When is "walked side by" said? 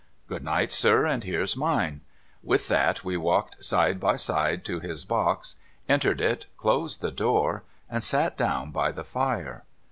3.17-4.15